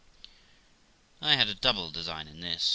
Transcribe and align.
I 1.21 1.35
had 1.35 1.47
a 1.47 1.53
double 1.53 1.91
design 1.91 2.27
in 2.27 2.39
this, 2.41 2.63
viz. 2.63 2.69